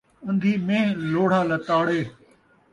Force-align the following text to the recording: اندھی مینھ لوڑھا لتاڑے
اندھی 0.27 0.53
مینھ 0.67 0.91
لوڑھا 1.11 1.41
لتاڑے 1.49 1.99